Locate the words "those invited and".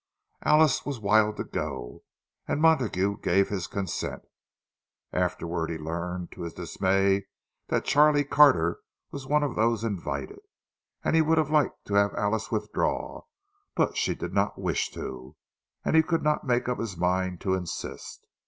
9.55-11.15